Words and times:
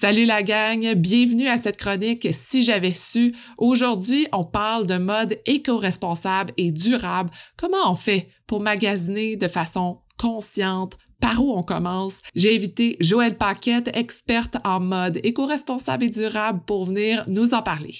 Salut 0.00 0.24
la 0.24 0.42
gang, 0.42 0.94
bienvenue 0.94 1.46
à 1.46 1.58
cette 1.58 1.76
chronique 1.76 2.28
Si 2.32 2.64
j'avais 2.64 2.94
su. 2.94 3.34
Aujourd'hui, 3.58 4.26
on 4.32 4.44
parle 4.44 4.86
de 4.86 4.96
mode 4.96 5.36
éco-responsable 5.44 6.54
et 6.56 6.72
durable. 6.72 7.28
Comment 7.58 7.90
on 7.90 7.96
fait 7.96 8.28
pour 8.46 8.60
magasiner 8.60 9.36
de 9.36 9.46
façon 9.46 9.98
consciente, 10.18 10.96
par 11.20 11.44
où 11.44 11.52
on 11.52 11.62
commence? 11.62 12.22
J'ai 12.34 12.56
invité 12.56 12.96
Joëlle 13.00 13.36
Paquette, 13.36 13.94
experte 13.94 14.56
en 14.64 14.80
mode 14.80 15.20
éco-responsable 15.22 16.04
et 16.04 16.10
durable, 16.10 16.60
pour 16.66 16.86
venir 16.86 17.22
nous 17.28 17.52
en 17.52 17.60
parler. 17.60 17.92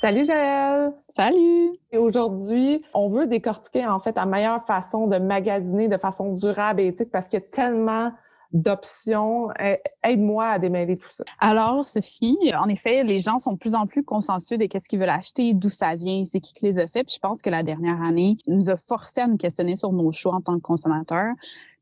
Salut 0.00 0.26
Joëlle! 0.26 0.92
Salut! 1.08 1.72
aujourd'hui, 1.92 2.84
on 2.94 3.08
veut 3.08 3.26
décortiquer 3.26 3.84
en 3.84 3.98
fait 3.98 4.14
la 4.14 4.26
meilleure 4.26 4.64
façon 4.64 5.08
de 5.08 5.16
magasiner 5.16 5.88
de 5.88 5.96
façon 5.96 6.34
durable 6.34 6.82
et 6.82 6.86
éthique 6.86 7.10
parce 7.10 7.26
qu'il 7.26 7.40
y 7.40 7.42
a 7.42 7.46
tellement 7.50 8.12
d'options. 8.52 9.48
Aide-moi 10.02 10.46
à 10.46 10.58
démêler 10.58 10.96
tout 10.96 11.08
ça. 11.16 11.24
Alors, 11.38 11.86
Sophie, 11.86 12.36
en 12.58 12.68
effet, 12.68 13.04
les 13.04 13.18
gens 13.18 13.38
sont 13.38 13.52
de 13.52 13.58
plus 13.58 13.74
en 13.74 13.86
plus 13.86 14.02
consensueux 14.02 14.58
de 14.58 14.66
qu'est-ce 14.66 14.88
qu'ils 14.88 14.98
veulent 14.98 15.08
acheter, 15.08 15.52
d'où 15.54 15.68
ça 15.68 15.94
vient, 15.94 16.24
c'est 16.24 16.40
qui 16.40 16.54
les 16.62 16.78
a 16.78 16.86
fait. 16.86 17.04
Puis 17.04 17.14
je 17.14 17.20
pense 17.20 17.42
que 17.42 17.50
la 17.50 17.62
dernière 17.62 18.02
année 18.02 18.36
nous 18.46 18.70
a 18.70 18.76
forcé 18.76 19.20
à 19.20 19.26
nous 19.26 19.36
questionner 19.36 19.76
sur 19.76 19.92
nos 19.92 20.12
choix 20.12 20.34
en 20.34 20.40
tant 20.40 20.56
que 20.56 20.62
consommateurs. 20.62 21.34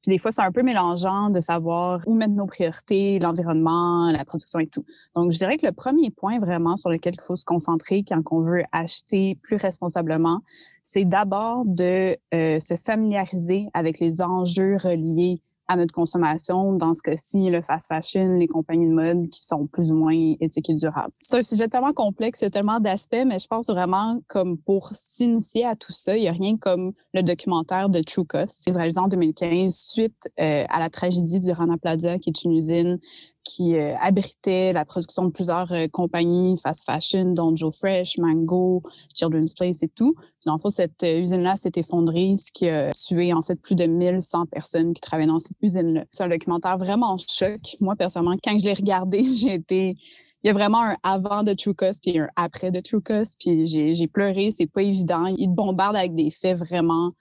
Puis 0.04 0.12
des 0.12 0.18
fois, 0.18 0.30
c'est 0.30 0.42
un 0.42 0.52
peu 0.52 0.62
mélangeant 0.62 1.30
de 1.30 1.40
savoir 1.40 2.02
où 2.06 2.14
mettre 2.14 2.34
nos 2.34 2.44
priorités, 2.44 3.18
l'environnement, 3.20 4.10
la 4.10 4.22
production 4.26 4.58
et 4.58 4.66
tout. 4.66 4.84
Donc, 5.14 5.32
je 5.32 5.38
dirais 5.38 5.56
que 5.56 5.64
le 5.64 5.72
premier 5.72 6.10
point 6.10 6.38
vraiment 6.38 6.76
sur 6.76 6.90
lequel 6.90 7.14
il 7.14 7.22
faut 7.22 7.36
se 7.36 7.46
concentrer 7.46 8.04
quand 8.06 8.20
on 8.30 8.40
veut 8.40 8.64
acheter 8.70 9.38
plus 9.42 9.56
responsablement, 9.56 10.40
c'est 10.82 11.06
d'abord 11.06 11.64
de 11.64 12.18
euh, 12.34 12.60
se 12.60 12.76
familiariser 12.76 13.68
avec 13.72 13.98
les 13.98 14.20
enjeux 14.20 14.76
reliés 14.76 15.40
à 15.68 15.76
notre 15.76 15.94
consommation, 15.94 16.72
dans 16.72 16.94
ce 16.94 17.02
cas-ci, 17.02 17.50
le 17.50 17.62
fast 17.62 17.88
fashion, 17.88 18.36
les 18.36 18.48
compagnies 18.48 18.88
de 18.88 18.94
mode 18.94 19.28
qui 19.30 19.44
sont 19.44 19.66
plus 19.66 19.92
ou 19.92 19.96
moins 19.96 20.34
éthiques 20.40 20.70
et 20.70 20.74
durables. 20.74 21.12
C'est 21.20 21.38
un 21.38 21.42
sujet 21.42 21.68
tellement 21.68 21.92
complexe, 21.92 22.40
il 22.40 22.44
y 22.44 22.46
a 22.46 22.50
tellement 22.50 22.80
d'aspects, 22.80 23.24
mais 23.26 23.38
je 23.38 23.46
pense 23.46 23.68
vraiment 23.68 24.20
comme 24.28 24.58
pour 24.58 24.90
s'initier 24.92 25.64
à 25.64 25.76
tout 25.76 25.92
ça, 25.92 26.16
il 26.16 26.20
n'y 26.20 26.28
a 26.28 26.32
rien 26.32 26.56
comme 26.56 26.92
le 27.14 27.22
documentaire 27.22 27.88
de 27.88 28.00
True 28.00 28.26
Cost, 28.26 28.68
réalisé 28.70 28.98
en 28.98 29.08
2015 29.08 29.74
suite 29.74 30.30
euh, 30.40 30.64
à 30.68 30.80
la 30.80 30.90
tragédie 30.90 31.40
du 31.40 31.52
Rana 31.52 31.76
Plaza, 31.78 32.18
qui 32.18 32.30
est 32.30 32.44
une 32.44 32.52
usine 32.52 32.98
qui 33.44 33.76
euh, 33.76 33.94
abritait 34.00 34.72
la 34.72 34.84
production 34.84 35.26
de 35.26 35.30
plusieurs 35.30 35.70
euh, 35.72 35.86
compagnies 35.86 36.56
fast 36.60 36.84
fashion, 36.84 37.34
dont 37.34 37.54
Joe 37.54 37.76
Fresh, 37.76 38.18
Mango, 38.18 38.82
Children's 39.14 39.54
Place 39.54 39.82
et 39.82 39.88
tout. 39.88 40.14
Puis, 40.14 40.46
dans 40.46 40.54
le 40.54 40.58
fond, 40.58 40.70
cette 40.70 41.02
euh, 41.02 41.20
usine-là 41.20 41.56
s'est 41.56 41.72
effondrée, 41.76 42.34
ce 42.36 42.50
qui 42.50 42.68
a 42.68 42.90
tué 42.92 43.32
en 43.32 43.42
fait 43.42 43.56
plus 43.56 43.74
de 43.74 43.84
1100 43.84 44.46
personnes 44.46 44.94
qui 44.94 45.00
travaillaient 45.00 45.28
dans 45.28 45.40
cette 45.40 45.56
usine-là. 45.62 46.04
C'est 46.10 46.24
un 46.24 46.28
documentaire 46.28 46.78
vraiment 46.78 47.16
choc. 47.18 47.60
Moi, 47.80 47.94
personnellement, 47.96 48.36
quand 48.42 48.58
je 48.58 48.64
l'ai 48.64 48.74
regardé, 48.74 49.24
j'ai 49.36 49.54
été 49.54 49.96
il 50.42 50.48
y 50.48 50.50
a 50.50 50.52
vraiment 50.52 50.82
un 50.82 50.96
avant 51.02 51.42
de 51.42 51.54
True 51.54 51.74
Cost 51.74 52.02
puis 52.02 52.18
un 52.18 52.28
après 52.36 52.70
de 52.70 52.78
True 52.80 53.00
Cost. 53.00 53.36
Puis 53.40 53.66
j'ai 53.66 54.06
pleuré, 54.06 54.50
c'est 54.50 54.66
pas 54.66 54.82
évident. 54.82 55.24
Il 55.24 55.48
te 55.48 55.54
bombarde 55.54 55.96
avec 55.96 56.14
des 56.14 56.30
faits 56.30 56.58
vraiment 56.58 57.12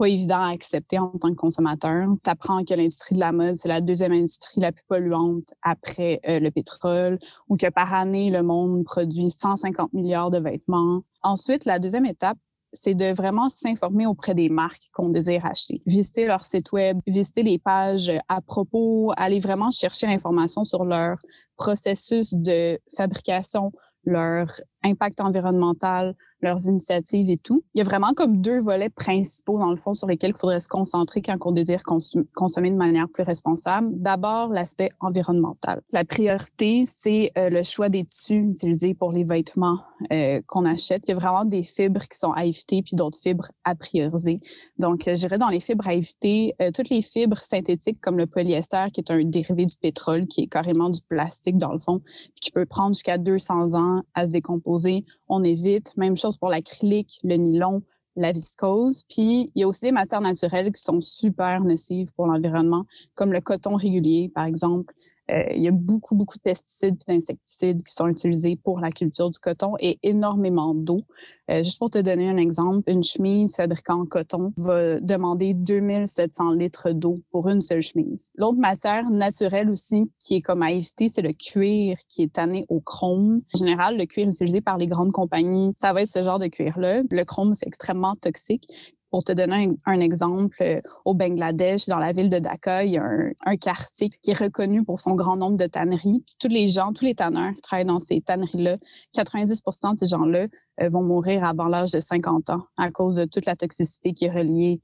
pas 0.00 0.08
évident 0.08 0.40
à 0.40 0.48
accepter 0.48 0.98
en 0.98 1.10
tant 1.10 1.28
que 1.28 1.34
consommateur. 1.34 2.08
Tu 2.24 2.30
apprends 2.30 2.64
que 2.64 2.72
l'industrie 2.72 3.16
de 3.16 3.20
la 3.20 3.32
mode, 3.32 3.58
c'est 3.58 3.68
la 3.68 3.82
deuxième 3.82 4.12
industrie 4.12 4.58
la 4.58 4.72
plus 4.72 4.84
polluante 4.88 5.52
après 5.62 6.20
euh, 6.26 6.40
le 6.40 6.50
pétrole, 6.50 7.18
ou 7.50 7.58
que 7.58 7.68
par 7.68 7.92
année, 7.92 8.30
le 8.30 8.42
monde 8.42 8.82
produit 8.84 9.30
150 9.30 9.92
milliards 9.92 10.30
de 10.30 10.38
vêtements. 10.38 11.02
Ensuite, 11.22 11.66
la 11.66 11.78
deuxième 11.78 12.06
étape, 12.06 12.38
c'est 12.72 12.94
de 12.94 13.12
vraiment 13.12 13.50
s'informer 13.50 14.06
auprès 14.06 14.34
des 14.34 14.48
marques 14.48 14.88
qu'on 14.94 15.10
désire 15.10 15.44
acheter. 15.44 15.82
Visiter 15.84 16.24
leur 16.24 16.46
site 16.46 16.72
web, 16.72 16.98
visiter 17.06 17.42
les 17.42 17.58
pages 17.58 18.10
à 18.28 18.40
propos, 18.40 19.12
aller 19.18 19.38
vraiment 19.38 19.70
chercher 19.70 20.06
l'information 20.06 20.64
sur 20.64 20.86
leur 20.86 21.18
processus 21.58 22.32
de 22.32 22.78
fabrication, 22.96 23.70
leur 24.04 24.46
impact 24.82 25.20
environnemental, 25.20 26.14
leurs 26.42 26.66
initiatives 26.66 27.30
et 27.30 27.36
tout. 27.36 27.62
Il 27.74 27.78
y 27.78 27.80
a 27.80 27.84
vraiment 27.84 28.12
comme 28.14 28.40
deux 28.40 28.60
volets 28.60 28.88
principaux, 28.88 29.58
dans 29.58 29.70
le 29.70 29.76
fond, 29.76 29.94
sur 29.94 30.06
lesquels 30.06 30.32
il 30.34 30.38
faudrait 30.38 30.60
se 30.60 30.68
concentrer 30.68 31.22
quand 31.22 31.36
on 31.44 31.52
désire 31.52 31.82
consommer 31.82 32.70
de 32.70 32.76
manière 32.76 33.08
plus 33.08 33.22
responsable. 33.22 33.88
D'abord, 33.92 34.48
l'aspect 34.48 34.90
environnemental. 35.00 35.80
La 35.92 36.04
priorité, 36.04 36.84
c'est 36.86 37.32
euh, 37.36 37.50
le 37.50 37.62
choix 37.62 37.88
des 37.88 38.04
tissus 38.04 38.50
utilisés 38.50 38.94
pour 38.94 39.12
les 39.12 39.24
vêtements 39.24 39.78
euh, 40.12 40.40
qu'on 40.46 40.64
achète. 40.64 41.04
Il 41.06 41.10
y 41.10 41.12
a 41.12 41.16
vraiment 41.16 41.44
des 41.44 41.62
fibres 41.62 42.02
qui 42.02 42.18
sont 42.18 42.32
à 42.32 42.44
éviter, 42.44 42.82
puis 42.82 42.96
d'autres 42.96 43.18
fibres 43.18 43.50
à 43.64 43.74
prioriser. 43.74 44.38
Donc, 44.78 45.06
euh, 45.06 45.14
je 45.14 45.20
dirais 45.20 45.38
dans 45.38 45.48
les 45.48 45.60
fibres 45.60 45.86
à 45.86 45.94
éviter, 45.94 46.54
toutes 46.74 46.90
les 46.90 47.02
fibres 47.02 47.38
synthétiques 47.38 48.00
comme 48.00 48.18
le 48.18 48.26
polyester, 48.26 48.86
qui 48.92 49.00
est 49.00 49.10
un 49.10 49.22
dérivé 49.24 49.66
du 49.66 49.76
pétrole, 49.76 50.26
qui 50.26 50.42
est 50.42 50.46
carrément 50.46 50.90
du 50.90 51.00
plastique 51.02 51.58
dans 51.58 51.72
le 51.72 51.78
fond, 51.78 52.00
qui 52.40 52.50
peut 52.50 52.66
prendre 52.66 52.94
jusqu'à 52.94 53.18
200 53.18 53.74
ans 53.74 54.02
à 54.14 54.26
se 54.26 54.30
décomposer. 54.30 55.04
On 55.30 55.44
évite. 55.44 55.96
Même 55.96 56.16
chose 56.16 56.36
pour 56.36 56.50
l'acrylique, 56.50 57.20
le 57.22 57.36
nylon, 57.36 57.82
la 58.16 58.32
viscose. 58.32 59.04
Puis, 59.08 59.50
il 59.54 59.60
y 59.60 59.62
a 59.62 59.68
aussi 59.68 59.86
des 59.86 59.92
matières 59.92 60.20
naturelles 60.20 60.72
qui 60.72 60.82
sont 60.82 61.00
super 61.00 61.62
nocives 61.62 62.12
pour 62.14 62.26
l'environnement, 62.26 62.84
comme 63.14 63.32
le 63.32 63.40
coton 63.40 63.76
régulier, 63.76 64.28
par 64.28 64.44
exemple, 64.44 64.92
euh, 65.30 65.44
il 65.54 65.62
y 65.62 65.68
a 65.68 65.72
beaucoup, 65.72 66.14
beaucoup 66.14 66.36
de 66.36 66.42
pesticides 66.42 66.96
et 67.08 67.12
d'insecticides 67.12 67.82
qui 67.82 67.92
sont 67.92 68.08
utilisés 68.08 68.56
pour 68.56 68.80
la 68.80 68.90
culture 68.90 69.30
du 69.30 69.38
coton 69.38 69.74
et 69.78 69.98
énormément 70.02 70.74
d'eau. 70.74 71.00
Euh, 71.50 71.62
juste 71.62 71.78
pour 71.78 71.90
te 71.90 71.98
donner 71.98 72.28
un 72.28 72.36
exemple, 72.36 72.88
une 72.90 73.02
chemise 73.02 73.56
fabriquée 73.56 73.92
en 73.92 74.06
coton 74.06 74.52
va 74.56 75.00
demander 75.00 75.54
2700 75.54 76.52
litres 76.52 76.92
d'eau 76.92 77.20
pour 77.30 77.48
une 77.48 77.60
seule 77.60 77.82
chemise. 77.82 78.30
L'autre 78.36 78.58
matière 78.58 79.10
naturelle 79.10 79.70
aussi 79.70 80.10
qui 80.18 80.36
est 80.36 80.40
comme 80.42 80.62
à 80.62 80.70
éviter, 80.70 81.08
c'est 81.08 81.22
le 81.22 81.32
cuir 81.32 81.98
qui 82.08 82.22
est 82.22 82.32
tanné 82.32 82.66
au 82.68 82.80
chrome. 82.80 83.42
En 83.54 83.58
général, 83.58 83.98
le 83.98 84.06
cuir 84.06 84.28
utilisé 84.28 84.60
par 84.60 84.78
les 84.78 84.86
grandes 84.86 85.12
compagnies, 85.12 85.72
ça 85.76 85.92
va 85.92 86.02
être 86.02 86.08
ce 86.08 86.22
genre 86.22 86.38
de 86.38 86.46
cuir-là. 86.46 87.02
Le 87.10 87.24
chrome, 87.24 87.54
c'est 87.54 87.66
extrêmement 87.66 88.14
toxique. 88.14 88.68
Pour 89.10 89.24
te 89.24 89.32
donner 89.32 89.70
un, 89.84 90.00
exemple, 90.00 90.56
euh, 90.60 90.80
au 91.04 91.14
Bangladesh, 91.14 91.86
dans 91.86 91.98
la 91.98 92.12
ville 92.12 92.30
de 92.30 92.38
Dhaka, 92.38 92.84
il 92.84 92.92
y 92.92 92.98
a 92.98 93.04
un, 93.44 93.56
quartier 93.56 94.10
qui 94.22 94.30
est 94.30 94.38
reconnu 94.38 94.84
pour 94.84 95.00
son 95.00 95.14
grand 95.14 95.36
nombre 95.36 95.56
de 95.56 95.66
tanneries. 95.66 96.22
Puis 96.26 96.36
tous 96.38 96.48
les 96.48 96.68
gens, 96.68 96.92
tous 96.92 97.04
les 97.04 97.14
tanneurs 97.14 97.52
qui 97.52 97.60
travaillent 97.60 97.84
dans 97.84 98.00
ces 98.00 98.20
tanneries-là, 98.20 98.76
90 99.12 99.62
de 99.62 99.98
ces 99.98 100.08
gens-là 100.08 100.46
euh, 100.80 100.88
vont 100.88 101.02
mourir 101.02 101.44
avant 101.44 101.66
l'âge 101.66 101.90
de 101.90 102.00
50 102.00 102.50
ans 102.50 102.64
à 102.76 102.90
cause 102.90 103.16
de 103.16 103.24
toute 103.24 103.46
la 103.46 103.56
toxicité 103.56 104.12
qui 104.12 104.26
est 104.26 104.30
reliée 104.30 104.80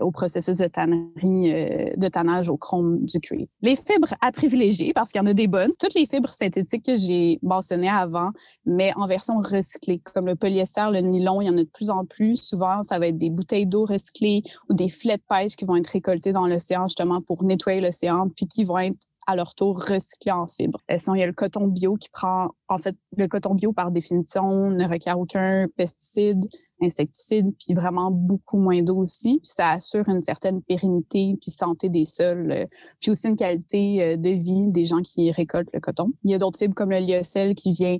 au 0.00 0.10
processus 0.10 0.58
de 0.58 0.66
tannerie, 0.66 1.52
euh, 1.52 1.90
de 1.96 2.08
tannage 2.08 2.48
au 2.48 2.56
chrome 2.56 3.04
du 3.04 3.20
cuir. 3.20 3.46
Les 3.62 3.76
fibres 3.76 4.14
à 4.20 4.32
privilégier, 4.32 4.92
parce 4.92 5.12
qu'il 5.12 5.20
y 5.20 5.24
en 5.24 5.26
a 5.26 5.34
des 5.34 5.46
bonnes, 5.46 5.70
toutes 5.78 5.94
les 5.94 6.06
fibres 6.06 6.30
synthétiques 6.30 6.84
que 6.84 6.96
j'ai 6.96 7.38
mentionnées 7.42 7.88
avant, 7.88 8.30
mais 8.66 8.92
en 8.96 9.06
version 9.06 9.38
recyclée, 9.38 10.00
comme 10.00 10.26
le 10.26 10.34
polyester, 10.34 10.88
le 10.90 11.00
nylon, 11.00 11.40
il 11.40 11.46
y 11.46 11.50
en 11.50 11.56
a 11.58 11.64
de 11.64 11.70
plus 11.72 11.90
en 11.90 12.04
plus. 12.04 12.36
Souvent, 12.36 12.82
ça 12.82 12.98
va 12.98 13.08
être 13.08 13.18
des 13.18 13.30
bouteilles 13.30 13.66
d'eau 13.66 13.84
recyclées 13.84 14.42
ou 14.68 14.74
des 14.74 14.88
filets 14.88 15.16
de 15.16 15.22
pêche 15.28 15.56
qui 15.56 15.64
vont 15.64 15.76
être 15.76 15.88
récoltés 15.88 16.32
dans 16.32 16.46
l'océan 16.46 16.88
justement 16.88 17.20
pour 17.20 17.44
nettoyer 17.44 17.80
l'océan, 17.80 18.28
puis 18.28 18.46
qui 18.46 18.64
vont 18.64 18.78
être 18.78 18.96
à 19.28 19.36
leur 19.36 19.54
tour 19.54 19.78
recyclés 19.78 20.32
en 20.32 20.46
fibres. 20.46 20.80
Euh, 20.90 20.96
sinon, 20.98 21.14
il 21.14 21.20
y 21.20 21.22
a 21.22 21.26
le 21.26 21.34
coton 21.34 21.68
bio 21.68 21.96
qui 21.96 22.08
prend, 22.08 22.50
en 22.66 22.78
fait, 22.78 22.96
le 23.16 23.28
coton 23.28 23.54
bio 23.54 23.74
par 23.74 23.90
définition 23.90 24.70
ne 24.70 24.88
requiert 24.88 25.18
aucun 25.20 25.66
pesticide, 25.76 26.46
insecticides, 26.80 27.52
puis 27.58 27.74
vraiment 27.74 28.10
beaucoup 28.10 28.58
moins 28.58 28.82
d'eau 28.82 28.96
aussi. 28.96 29.38
Puis 29.42 29.52
ça 29.54 29.72
assure 29.72 30.08
une 30.08 30.22
certaine 30.22 30.62
pérennité 30.62 31.36
puis 31.40 31.50
santé 31.50 31.88
des 31.88 32.04
sols, 32.04 32.50
euh, 32.50 32.64
puis 33.00 33.10
aussi 33.10 33.28
une 33.28 33.36
qualité 33.36 34.02
euh, 34.02 34.16
de 34.16 34.30
vie 34.30 34.68
des 34.68 34.84
gens 34.84 35.02
qui 35.02 35.30
récoltent 35.30 35.72
le 35.72 35.80
coton. 35.80 36.12
Il 36.24 36.30
y 36.30 36.34
a 36.34 36.38
d'autres 36.38 36.58
fibres 36.58 36.74
comme 36.74 36.90
le 36.90 37.00
lyocell 37.00 37.54
qui 37.54 37.72
vient 37.72 37.98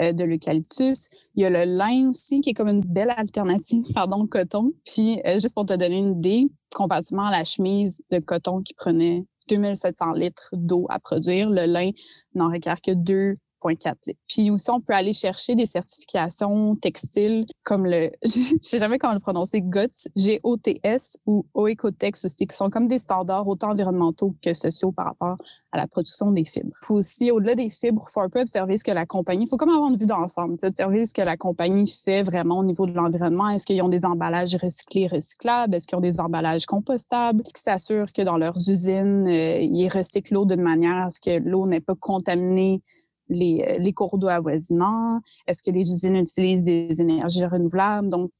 euh, 0.00 0.12
de 0.12 0.24
l'eucalyptus. 0.24 1.08
Il 1.34 1.42
y 1.42 1.44
a 1.44 1.50
le 1.50 1.64
lin 1.64 2.10
aussi 2.10 2.40
qui 2.40 2.50
est 2.50 2.54
comme 2.54 2.68
une 2.68 2.84
belle 2.84 3.12
alternative, 3.16 3.84
pardon, 3.94 4.26
coton. 4.26 4.72
Puis 4.84 5.20
juste 5.34 5.54
pour 5.54 5.66
te 5.66 5.74
donner 5.74 5.98
une 5.98 6.18
idée, 6.18 6.46
comparativement 6.74 7.26
à 7.26 7.30
la 7.30 7.44
chemise 7.44 8.00
de 8.10 8.18
coton 8.18 8.62
qui 8.62 8.74
prenait 8.74 9.24
2700 9.48 10.12
litres 10.12 10.50
d'eau 10.52 10.86
à 10.88 10.98
produire, 11.00 11.50
le 11.50 11.66
lin 11.66 11.90
n'en 12.34 12.50
requiert 12.50 12.80
que 12.80 12.92
puis 14.28 14.50
aussi, 14.50 14.70
on 14.70 14.80
peut 14.80 14.94
aller 14.94 15.12
chercher 15.12 15.54
des 15.54 15.66
certifications 15.66 16.76
textiles 16.76 17.46
comme 17.62 17.86
le, 17.86 18.10
je 18.24 18.54
sais 18.62 18.78
jamais 18.78 18.98
comment 18.98 19.14
le 19.14 19.20
prononcer, 19.20 19.60
GOTS, 19.60 20.08
ou 21.26 21.46
OECOTEX 21.54 22.24
aussi, 22.24 22.46
qui 22.46 22.56
sont 22.56 22.70
comme 22.70 22.88
des 22.88 22.98
standards 22.98 23.46
autant 23.46 23.70
environnementaux 23.70 24.34
que 24.42 24.54
sociaux 24.54 24.92
par 24.92 25.06
rapport 25.06 25.36
à 25.72 25.78
la 25.78 25.86
production 25.86 26.32
des 26.32 26.44
fibres. 26.44 26.74
Faut 26.82 26.96
aussi, 26.96 27.30
au-delà 27.30 27.54
des 27.54 27.70
fibres, 27.70 28.06
faut 28.08 28.20
un 28.20 28.28
peu 28.28 28.40
observer 28.40 28.76
ce 28.76 28.84
que 28.84 28.90
la 28.90 29.06
compagnie, 29.06 29.46
faut 29.46 29.56
comme 29.56 29.70
avoir 29.70 29.90
une 29.90 29.96
vue 29.96 30.06
d'ensemble, 30.06 30.56
observer 30.62 31.06
ce 31.06 31.14
que 31.14 31.22
la 31.22 31.36
compagnie 31.36 31.86
fait 31.86 32.22
vraiment 32.22 32.58
au 32.58 32.64
niveau 32.64 32.86
de 32.86 32.92
l'environnement. 32.92 33.48
Est-ce 33.48 33.66
qu'ils 33.66 33.82
ont 33.82 33.88
des 33.88 34.04
emballages 34.04 34.56
recyclés, 34.56 35.06
recyclables? 35.06 35.74
Est-ce 35.74 35.86
qu'ils 35.86 35.98
ont 35.98 36.02
des 36.02 36.18
emballages 36.20 36.66
compostables? 36.66 37.42
Qui 37.54 37.62
s'assurent 37.62 38.12
que 38.12 38.22
dans 38.22 38.36
leurs 38.36 38.56
usines, 38.68 39.26
euh, 39.28 39.58
ils 39.60 39.88
recyclent 39.88 40.34
l'eau 40.34 40.44
d'une 40.44 40.62
manière 40.62 41.06
à 41.06 41.10
ce 41.10 41.20
que 41.20 41.38
l'eau 41.38 41.66
n'est 41.66 41.80
pas 41.80 41.94
contaminée 41.94 42.82
les, 43.30 43.64
euh, 43.66 43.78
les 43.78 43.92
cours 43.92 44.18
d'eau 44.18 44.28
avoisinants? 44.28 45.20
Est-ce 45.46 45.62
que 45.62 45.70
les 45.70 45.92
usines 45.92 46.16
utilisent 46.16 46.62
des 46.62 47.00
énergies 47.00 47.46
renouvelables? 47.46 48.08
Donc, 48.08 48.30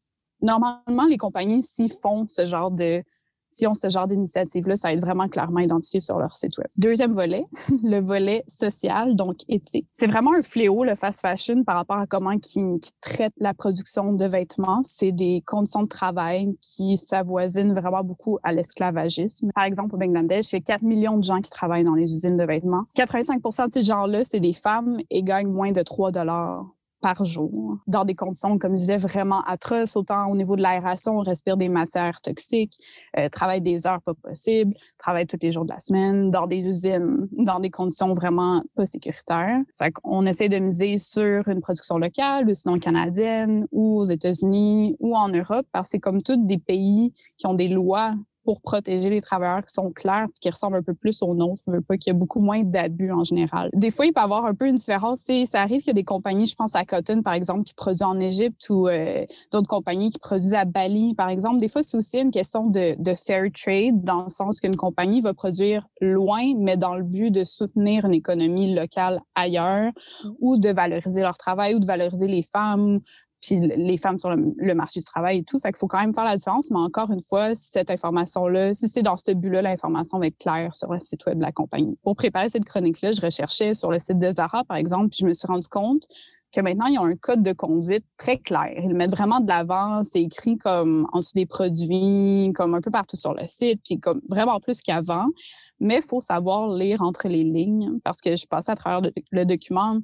normalement, 0.42 1.06
les 1.08 1.16
compagnies, 1.16 1.62
s'ils 1.62 1.92
font 1.92 2.26
ce 2.28 2.44
genre 2.44 2.70
de 2.70 3.02
si 3.50 3.66
ont 3.66 3.74
ce 3.74 3.88
genre 3.88 4.06
d'initiative-là, 4.06 4.76
ça 4.76 4.88
va 4.88 4.94
être 4.94 5.00
vraiment 5.00 5.28
clairement 5.28 5.60
identifié 5.60 6.00
sur 6.00 6.18
leur 6.18 6.36
site 6.36 6.56
web. 6.58 6.68
Deuxième 6.78 7.12
volet, 7.12 7.44
le 7.82 8.00
volet 8.00 8.44
social, 8.48 9.16
donc 9.16 9.36
éthique. 9.48 9.86
C'est 9.92 10.06
vraiment 10.06 10.32
un 10.32 10.42
fléau, 10.42 10.84
le 10.84 10.94
fast 10.94 11.20
fashion, 11.20 11.64
par 11.64 11.76
rapport 11.76 11.98
à 11.98 12.06
comment 12.06 12.38
qui, 12.38 12.60
traite 13.00 13.32
la 13.38 13.54
production 13.54 14.12
de 14.12 14.24
vêtements. 14.24 14.80
C'est 14.82 15.12
des 15.12 15.42
conditions 15.46 15.82
de 15.82 15.88
travail 15.88 16.52
qui 16.60 16.96
s'avoisinent 16.96 17.72
vraiment 17.72 18.04
beaucoup 18.04 18.38
à 18.42 18.52
l'esclavagisme. 18.52 19.50
Par 19.54 19.64
exemple, 19.64 19.94
au 19.94 19.98
Bangladesh, 19.98 20.52
il 20.52 20.56
y 20.56 20.58
a 20.58 20.60
4 20.60 20.82
millions 20.82 21.16
de 21.18 21.24
gens 21.24 21.40
qui 21.40 21.50
travaillent 21.50 21.84
dans 21.84 21.94
les 21.94 22.04
usines 22.04 22.36
de 22.36 22.44
vêtements. 22.44 22.84
85% 22.96 23.68
de 23.68 23.72
ces 23.72 23.82
gens-là, 23.82 24.24
c'est 24.24 24.40
des 24.40 24.52
femmes 24.52 24.98
et 25.10 25.22
gagnent 25.22 25.50
moins 25.50 25.72
de 25.72 25.82
3 25.82 26.12
dollars 26.12 26.66
par 27.00 27.24
jour, 27.24 27.78
dans 27.86 28.04
des 28.04 28.14
conditions, 28.14 28.58
comme 28.58 28.72
je 28.72 28.76
disais, 28.76 28.96
vraiment 28.96 29.42
atroces, 29.42 29.96
autant 29.96 30.30
au 30.30 30.36
niveau 30.36 30.56
de 30.56 30.62
l'aération, 30.62 31.18
on 31.18 31.22
respire 31.22 31.56
des 31.56 31.68
matières 31.68 32.20
toxiques, 32.20 32.78
euh, 33.18 33.28
travaille 33.28 33.60
des 33.60 33.86
heures 33.86 34.02
pas 34.02 34.14
possibles, 34.14 34.74
travaille 34.98 35.26
tous 35.26 35.38
les 35.40 35.50
jours 35.50 35.64
de 35.64 35.72
la 35.72 35.80
semaine, 35.80 36.30
dans 36.30 36.46
des 36.46 36.66
usines, 36.66 37.28
dans 37.32 37.60
des 37.60 37.70
conditions 37.70 38.12
vraiment 38.14 38.62
pas 38.74 38.86
sécuritaires. 38.86 39.60
Fait 39.76 39.90
qu'on 39.90 40.26
essaie 40.26 40.48
de 40.48 40.58
miser 40.58 40.98
sur 40.98 41.48
une 41.48 41.60
production 41.60 41.98
locale, 41.98 42.48
ou 42.48 42.54
sinon 42.54 42.78
canadienne, 42.78 43.66
ou 43.72 43.98
aux 43.98 44.04
États-Unis, 44.04 44.96
ou 45.00 45.16
en 45.16 45.28
Europe, 45.28 45.66
parce 45.72 45.88
que 45.88 45.92
c'est 45.92 46.00
comme 46.00 46.22
tous 46.22 46.36
des 46.36 46.58
pays 46.58 47.14
qui 47.36 47.46
ont 47.46 47.54
des 47.54 47.68
lois 47.68 48.14
pour 48.44 48.60
protéger 48.60 49.10
les 49.10 49.20
travailleurs 49.20 49.64
qui 49.64 49.72
sont 49.72 49.90
clairs 49.90 50.26
et 50.28 50.38
qui 50.40 50.50
ressemblent 50.50 50.76
un 50.76 50.82
peu 50.82 50.94
plus 50.94 51.22
aux 51.22 51.34
nôtres. 51.34 51.62
Je 51.66 51.72
veux 51.72 51.80
pas 51.80 51.96
qu'il 51.96 52.12
y 52.12 52.16
ait 52.16 52.18
beaucoup 52.18 52.40
moins 52.40 52.62
d'abus 52.62 53.12
en 53.12 53.24
général. 53.24 53.70
Des 53.72 53.90
fois, 53.90 54.06
il 54.06 54.12
peut 54.12 54.20
y 54.20 54.24
avoir 54.24 54.46
un 54.46 54.54
peu 54.54 54.66
une 54.66 54.76
différence. 54.76 55.20
Ça 55.20 55.60
arrive 55.60 55.80
qu'il 55.80 55.88
y 55.88 55.90
a 55.90 55.94
des 55.94 56.04
compagnies, 56.04 56.46
je 56.46 56.54
pense 56.54 56.74
à 56.74 56.84
Cotton, 56.84 57.22
par 57.22 57.34
exemple, 57.34 57.64
qui 57.64 57.74
produisent 57.74 58.02
en 58.02 58.18
Égypte 58.18 58.68
ou 58.70 58.88
euh, 58.88 59.24
d'autres 59.52 59.68
compagnies 59.68 60.10
qui 60.10 60.18
produisent 60.18 60.54
à 60.54 60.64
Bali, 60.64 61.14
par 61.14 61.28
exemple. 61.28 61.58
Des 61.58 61.68
fois, 61.68 61.82
c'est 61.82 61.96
aussi 61.96 62.18
une 62.18 62.30
question 62.30 62.66
de, 62.66 62.94
de 62.98 63.14
fair 63.14 63.44
trade, 63.52 64.02
dans 64.04 64.24
le 64.24 64.28
sens 64.28 64.60
qu'une 64.60 64.76
compagnie 64.76 65.20
va 65.20 65.34
produire 65.34 65.86
loin, 66.00 66.54
mais 66.58 66.76
dans 66.76 66.96
le 66.96 67.02
but 67.02 67.30
de 67.30 67.44
soutenir 67.44 68.04
une 68.04 68.14
économie 68.14 68.74
locale 68.74 69.20
ailleurs 69.34 69.92
ou 70.40 70.56
de 70.56 70.68
valoriser 70.70 71.20
leur 71.20 71.36
travail 71.36 71.74
ou 71.74 71.78
de 71.78 71.86
valoriser 71.86 72.26
les 72.26 72.42
femmes 72.42 73.00
puis 73.40 73.58
les 73.58 73.96
femmes 73.96 74.18
sur 74.18 74.30
le, 74.30 74.74
marché 74.74 75.00
du 75.00 75.06
travail 75.06 75.38
et 75.38 75.42
tout. 75.44 75.58
Fait 75.58 75.70
qu'il 75.70 75.78
faut 75.78 75.86
quand 75.86 76.00
même 76.00 76.14
faire 76.14 76.24
la 76.24 76.36
différence. 76.36 76.70
Mais 76.70 76.78
encore 76.78 77.10
une 77.10 77.22
fois, 77.22 77.54
cette 77.54 77.90
information-là, 77.90 78.74
si 78.74 78.88
c'est 78.88 79.02
dans 79.02 79.16
ce 79.16 79.32
but-là, 79.32 79.62
l'information 79.62 80.18
va 80.18 80.26
être 80.26 80.38
claire 80.38 80.74
sur 80.74 80.92
le 80.92 81.00
site 81.00 81.24
web 81.26 81.38
de 81.38 81.42
la 81.42 81.52
compagnie. 81.52 81.98
Pour 82.02 82.16
préparer 82.16 82.48
cette 82.48 82.64
chronique-là, 82.64 83.12
je 83.12 83.20
recherchais 83.20 83.74
sur 83.74 83.90
le 83.90 83.98
site 83.98 84.18
de 84.18 84.30
Zara, 84.30 84.64
par 84.64 84.76
exemple, 84.76 85.08
puis 85.10 85.18
je 85.20 85.26
me 85.26 85.34
suis 85.34 85.46
rendu 85.46 85.68
compte 85.68 86.02
que 86.52 86.60
maintenant, 86.60 86.86
ils 86.86 86.98
ont 86.98 87.04
un 87.04 87.16
code 87.16 87.42
de 87.42 87.52
conduite 87.52 88.04
très 88.16 88.38
clair. 88.38 88.72
Ils 88.76 88.94
mettent 88.94 89.12
vraiment 89.12 89.40
de 89.40 89.48
l'avant. 89.48 90.02
C'est 90.04 90.22
écrit 90.22 90.58
comme 90.58 91.06
en 91.12 91.20
dessous 91.20 91.34
des 91.34 91.46
produits, 91.46 92.52
comme 92.54 92.74
un 92.74 92.80
peu 92.80 92.90
partout 92.90 93.16
sur 93.16 93.34
le 93.34 93.46
site, 93.46 93.80
puis 93.84 94.00
comme 94.00 94.20
vraiment 94.28 94.58
plus 94.58 94.82
qu'avant. 94.82 95.26
Mais 95.78 95.96
il 95.96 96.02
faut 96.02 96.20
savoir 96.20 96.68
lire 96.68 97.02
entre 97.02 97.28
les 97.28 97.44
lignes 97.44 98.00
parce 98.04 98.20
que 98.20 98.36
je 98.36 98.46
passais 98.46 98.72
à 98.72 98.74
travers 98.74 99.10
le 99.30 99.44
document 99.44 100.00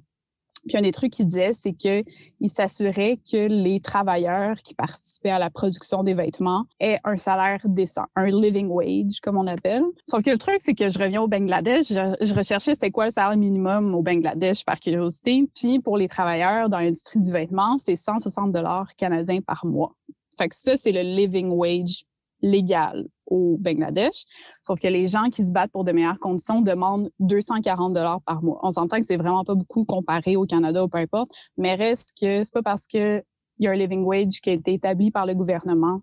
puis 0.66 0.76
un 0.76 0.82
des 0.82 0.92
trucs 0.92 1.12
qu'il 1.12 1.26
disait, 1.26 1.52
c'est 1.52 1.72
qu'il 1.72 2.04
s'assurait 2.48 3.18
que 3.18 3.46
les 3.48 3.80
travailleurs 3.80 4.56
qui 4.58 4.74
participaient 4.74 5.30
à 5.30 5.38
la 5.38 5.50
production 5.50 6.02
des 6.02 6.14
vêtements 6.14 6.64
aient 6.80 6.98
un 7.04 7.16
salaire 7.16 7.60
décent, 7.64 8.04
un 8.14 8.26
living 8.26 8.68
wage, 8.68 9.20
comme 9.22 9.36
on 9.36 9.46
appelle. 9.46 9.84
Sauf 10.06 10.22
que 10.22 10.30
le 10.30 10.38
truc, 10.38 10.56
c'est 10.60 10.74
que 10.74 10.88
je 10.88 10.98
reviens 10.98 11.22
au 11.22 11.28
Bangladesh, 11.28 11.88
je, 11.88 12.34
recherchais 12.34 12.74
c'est 12.74 12.90
quoi 12.90 13.06
le 13.06 13.10
salaire 13.10 13.36
minimum 13.36 13.94
au 13.94 14.02
Bangladesh 14.02 14.64
par 14.64 14.78
curiosité. 14.80 15.44
Puis 15.54 15.78
pour 15.78 15.96
les 15.96 16.08
travailleurs 16.08 16.68
dans 16.68 16.80
l'industrie 16.80 17.20
du 17.20 17.30
vêtement, 17.30 17.78
c'est 17.78 17.96
160 17.96 18.52
dollars 18.52 18.94
canadiens 18.96 19.40
par 19.40 19.64
mois. 19.64 19.94
Fait 20.38 20.48
que 20.48 20.54
ça, 20.54 20.76
c'est 20.76 20.92
le 20.92 21.02
living 21.02 21.48
wage 21.48 22.05
légal 22.42 23.06
au 23.26 23.56
Bangladesh. 23.58 24.24
Sauf 24.62 24.80
que 24.80 24.88
les 24.88 25.06
gens 25.06 25.28
qui 25.30 25.44
se 25.44 25.52
battent 25.52 25.72
pour 25.72 25.84
de 25.84 25.92
meilleures 25.92 26.18
conditions 26.18 26.60
demandent 26.60 27.10
240 27.20 27.94
dollars 27.94 28.20
par 28.22 28.42
mois. 28.42 28.60
On 28.62 28.70
s'entend 28.70 28.98
que 28.98 29.04
c'est 29.06 29.16
vraiment 29.16 29.44
pas 29.44 29.54
beaucoup 29.54 29.84
comparé 29.84 30.36
au 30.36 30.46
Canada 30.46 30.84
ou 30.84 30.88
peu 30.88 30.98
importe, 30.98 31.30
mais 31.56 31.74
reste 31.74 32.12
que 32.20 32.44
c'est 32.44 32.52
pas 32.52 32.62
parce 32.62 32.86
qu'il 32.86 33.22
y 33.58 33.66
a 33.66 33.70
un 33.70 33.74
living 33.74 34.04
wage 34.04 34.40
qui 34.40 34.50
a 34.50 34.52
été 34.52 34.74
établi 34.74 35.10
par 35.10 35.26
le 35.26 35.34
gouvernement 35.34 36.00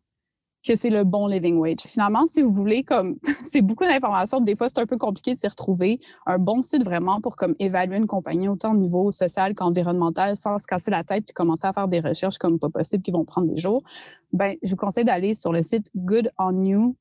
que 0.66 0.76
c'est 0.76 0.90
le 0.90 1.04
bon 1.04 1.28
living 1.28 1.58
wage. 1.58 1.82
Finalement, 1.86 2.26
si 2.26 2.42
vous 2.42 2.52
voulez, 2.52 2.84
comme 2.84 3.18
c'est 3.44 3.62
beaucoup 3.62 3.84
d'informations, 3.84 4.40
des 4.40 4.56
fois 4.56 4.70
c'est 4.70 4.80
un 4.80 4.86
peu 4.86 4.98
compliqué 4.98 5.36
de 5.36 5.40
s'y 5.40 5.48
retrouver. 5.48 6.00
Un 6.26 6.38
bon 6.38 6.62
site 6.62 6.84
vraiment 6.84 7.22
pour 7.22 7.36
comme 7.36 7.56
évaluer 7.60 7.98
une 7.98 8.08
compagnie 8.08 8.48
autant 8.48 8.74
au 8.74 8.78
niveau 8.78 9.12
social 9.12 9.54
qu'environnemental 9.54 10.36
sans 10.38 10.60
se 10.60 10.66
casser 10.66 10.92
la 10.92 11.04
tête 11.04 11.26
puis 11.26 11.34
commencer 11.34 11.68
à 11.68 11.74
faire 11.74 11.88
des 11.88 12.00
recherches 12.00 12.38
comme 12.38 12.60
pas 12.60 12.70
possible 12.70 13.04
qui 13.04 13.12
vont 13.12 13.26
prendre 13.26 13.48
des 13.48 13.58
jours. 13.58 13.84
Ben, 14.32 14.56
je 14.64 14.72
vous 14.72 14.78
conseille 14.78 15.04
d'aller 15.04 15.36
sur 15.36 15.52
le 15.52 15.62
site 15.62 15.92
goodonyou.eco. 15.96 16.96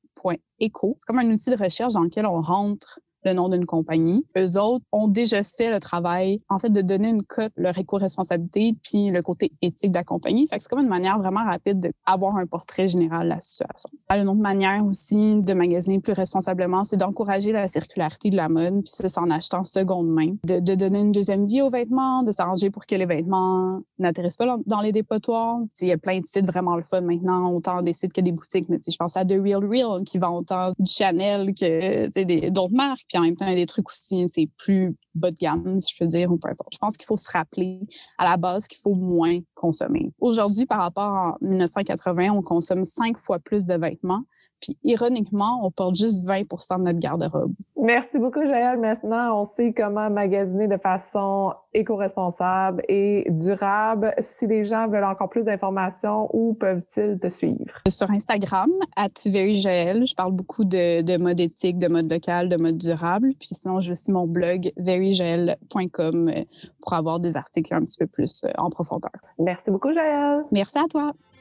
C'est 0.99 1.05
comme 1.05 1.19
un 1.19 1.31
outil 1.31 1.49
de 1.49 1.61
recherche 1.61 1.93
dans 1.93 2.03
lequel 2.03 2.25
on 2.25 2.39
rentre 2.39 2.99
le 3.25 3.33
nom 3.33 3.49
d'une 3.49 3.65
compagnie. 3.65 4.25
Eux 4.37 4.57
autres 4.59 4.85
ont 4.91 5.07
déjà 5.07 5.43
fait 5.43 5.71
le 5.71 5.79
travail, 5.79 6.41
en 6.49 6.57
fait, 6.57 6.69
de 6.69 6.81
donner 6.81 7.09
une 7.09 7.23
cote, 7.23 7.51
leur 7.55 7.77
éco-responsabilité, 7.77 8.75
puis 8.83 9.09
le 9.09 9.21
côté 9.21 9.51
éthique 9.61 9.91
de 9.91 9.97
la 9.97 10.03
compagnie. 10.03 10.47
Fait 10.47 10.57
que 10.57 10.63
c'est 10.63 10.69
comme 10.69 10.83
une 10.83 10.89
manière 10.89 11.17
vraiment 11.17 11.43
rapide 11.43 11.91
d'avoir 12.07 12.37
un 12.37 12.45
portrait 12.45 12.87
général 12.87 13.23
de 13.23 13.29
la 13.29 13.39
situation. 13.39 13.89
Une 14.09 14.27
autre 14.27 14.41
manière 14.41 14.85
aussi 14.85 15.41
de 15.41 15.53
magasiner 15.53 15.99
plus 15.99 16.13
responsablement, 16.13 16.83
c'est 16.83 16.97
d'encourager 16.97 17.51
la 17.51 17.67
circularité 17.67 18.29
de 18.29 18.35
la 18.35 18.49
mode, 18.49 18.83
puis 18.83 18.91
c'est 18.93 19.17
en 19.17 19.29
achetant 19.29 19.63
seconde 19.63 20.09
main, 20.09 20.35
de, 20.45 20.75
donner 20.75 20.99
une 20.99 21.11
deuxième 21.11 21.45
vie 21.45 21.61
aux 21.61 21.69
vêtements, 21.69 22.23
de 22.23 22.31
s'arranger 22.31 22.69
pour 22.69 22.85
que 22.85 22.95
les 22.95 23.05
vêtements 23.05 23.81
n'atterrissent 23.99 24.37
pas 24.37 24.57
dans 24.65 24.81
les 24.81 24.91
dépotoirs. 24.91 25.59
Il 25.81 25.87
y 25.87 25.91
a 25.91 25.97
plein 25.97 26.19
de 26.19 26.25
sites 26.25 26.45
vraiment 26.45 26.75
le 26.75 26.83
fun 26.83 27.01
maintenant, 27.01 27.51
autant 27.51 27.81
des 27.81 27.93
sites 27.93 28.13
que 28.13 28.21
des 28.21 28.31
boutiques, 28.31 28.69
mais 28.69 28.79
je 28.85 28.95
pense 28.95 29.17
à 29.17 29.25
The 29.25 29.35
Real 29.43 29.65
Real 29.65 30.03
qui 30.03 30.17
vend 30.17 30.37
autant 30.37 30.73
du 30.79 30.91
Chanel 30.91 31.53
que 31.53 32.49
d'autres 32.49 32.73
marques 32.73 33.12
en 33.17 33.21
même 33.21 33.35
temps, 33.35 33.45
il 33.45 33.51
y 33.51 33.53
a 33.53 33.57
des 33.57 33.65
trucs 33.65 33.89
aussi, 33.89 34.25
c'est 34.29 34.49
plus 34.57 34.95
bas 35.15 35.31
de 35.31 35.37
gamme, 35.37 35.79
si 35.79 35.93
je 35.93 35.99
peux 35.99 36.07
dire, 36.07 36.31
ou 36.31 36.37
peu 36.37 36.49
importe. 36.49 36.73
Je 36.73 36.77
pense 36.77 36.97
qu'il 36.97 37.05
faut 37.05 37.17
se 37.17 37.31
rappeler 37.31 37.81
à 38.17 38.25
la 38.25 38.37
base 38.37 38.67
qu'il 38.67 38.79
faut 38.79 38.95
moins 38.95 39.39
consommer. 39.53 40.11
Aujourd'hui, 40.19 40.65
par 40.65 40.79
rapport 40.79 41.15
à 41.15 41.37
1980, 41.41 42.31
on 42.31 42.41
consomme 42.41 42.85
cinq 42.85 43.17
fois 43.17 43.39
plus 43.39 43.65
de 43.65 43.75
vêtements. 43.75 44.23
Puis 44.63 44.77
ironiquement, 44.85 45.59
on 45.61 45.71
porte 45.71 45.95
juste 45.95 46.25
20% 46.25 46.77
de 46.77 46.83
notre 46.83 46.99
garde-robe. 46.99 47.51
Merci 47.75 48.17
beaucoup, 48.17 48.41
Jaël. 48.45 48.79
Maintenant, 48.79 49.41
on 49.41 49.45
sait 49.57 49.73
comment 49.75 50.09
magasiner 50.09 50.69
de 50.69 50.77
façon 50.77 51.51
éco-responsable 51.73 52.81
et 52.87 53.27
durable. 53.29 54.13
Si 54.19 54.47
les 54.47 54.63
gens 54.63 54.87
veulent 54.87 55.03
encore 55.03 55.29
plus 55.29 55.43
d'informations, 55.43 56.29
où 56.31 56.53
peuvent-ils 56.53 57.19
te 57.19 57.27
suivre? 57.27 57.81
Sur 57.89 58.09
Instagram, 58.09 58.71
at 58.95 59.09
veryjael. 59.25 60.07
Je 60.07 60.15
parle 60.15 60.31
beaucoup 60.31 60.63
de, 60.63 61.17
mode 61.17 61.41
éthique, 61.41 61.77
de 61.77 61.89
mode 61.89 62.09
local, 62.09 62.47
de 62.47 62.55
mode 62.55 62.77
durable. 62.77 63.33
Puis 63.37 63.49
sinon, 63.51 63.81
j'ai 63.81 63.91
aussi 63.91 64.13
mon 64.13 64.27
blog 64.27 64.71
veryjael.com 64.77 66.31
pour 66.79 66.93
avoir 66.93 67.19
des 67.19 67.35
articles 67.35 67.73
un 67.73 67.81
petit 67.81 67.97
peu 67.97 68.07
plus 68.07 68.45
euh, 68.45 68.51
en 68.57 68.69
profondeur. 68.69 69.11
Merci 69.37 69.69
beaucoup, 69.71 69.91
Jaël. 69.91 70.43
Merci 70.53 70.77
à 70.77 70.85
toi. 70.89 71.11